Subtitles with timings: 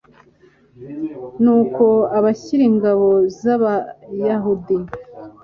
[1.43, 1.85] nuko
[2.17, 3.07] ahashyira ingabo
[3.39, 4.77] z'abayahudi